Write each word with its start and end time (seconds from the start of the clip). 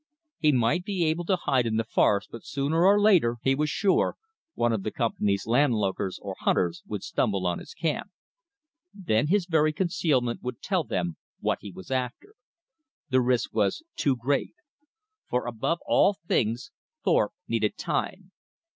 He 0.39 0.51
might 0.51 0.83
be 0.83 1.05
able 1.05 1.25
to 1.25 1.35
hide 1.35 1.67
in 1.67 1.75
the 1.75 1.83
forest, 1.83 2.29
but 2.31 2.43
sooner 2.43 2.85
or 2.87 2.99
later, 2.99 3.37
he 3.43 3.53
was 3.53 3.69
sure, 3.69 4.15
one 4.55 4.73
of 4.73 4.81
the 4.81 4.89
company's 4.89 5.45
landlookers 5.45 6.17
or 6.23 6.35
hunters 6.39 6.81
would 6.87 7.03
stumble 7.03 7.45
on 7.45 7.59
his 7.59 7.75
camp. 7.75 8.09
Then 8.95 9.27
his 9.27 9.45
very 9.45 9.71
concealment 9.71 10.41
would 10.41 10.59
tell 10.59 10.83
them 10.83 11.17
what 11.39 11.59
he 11.61 11.71
was 11.71 11.91
after. 11.91 12.33
The 13.09 13.21
risk 13.21 13.53
was 13.53 13.83
too 13.95 14.15
great. 14.15 14.55
For 15.29 15.45
above 15.45 15.77
all 15.85 16.15
things 16.25 16.71
Thorpe 17.03 17.33
needed 17.47 17.77
time. 17.77 18.31